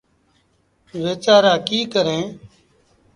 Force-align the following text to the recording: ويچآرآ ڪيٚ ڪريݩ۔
ويچآرآ 1.01 1.53
ڪيٚ 1.67 1.89
ڪريݩ۔ 1.93 2.23